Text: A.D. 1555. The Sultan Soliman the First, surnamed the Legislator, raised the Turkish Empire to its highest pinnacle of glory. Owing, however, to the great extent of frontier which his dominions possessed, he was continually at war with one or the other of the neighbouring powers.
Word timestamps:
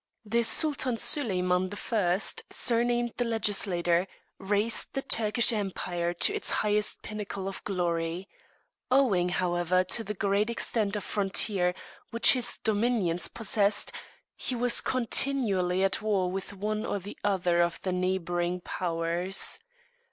A.D. 0.25 0.35
1555. 0.39 0.39
The 0.39 0.97
Sultan 0.97 0.97
Soliman 1.37 1.69
the 1.69 1.75
First, 1.75 2.43
surnamed 2.49 3.13
the 3.17 3.23
Legislator, 3.23 4.07
raised 4.39 4.95
the 4.95 5.03
Turkish 5.03 5.53
Empire 5.53 6.11
to 6.11 6.33
its 6.33 6.49
highest 6.49 7.03
pinnacle 7.03 7.47
of 7.47 7.63
glory. 7.65 8.27
Owing, 8.89 9.29
however, 9.29 9.83
to 9.83 10.03
the 10.03 10.15
great 10.15 10.49
extent 10.49 10.95
of 10.95 11.03
frontier 11.03 11.75
which 12.09 12.33
his 12.33 12.57
dominions 12.63 13.27
possessed, 13.27 13.91
he 14.35 14.55
was 14.55 14.81
continually 14.81 15.83
at 15.83 16.01
war 16.01 16.31
with 16.31 16.51
one 16.51 16.83
or 16.83 16.97
the 16.97 17.15
other 17.23 17.61
of 17.61 17.79
the 17.83 17.91
neighbouring 17.91 18.59
powers. 18.59 19.59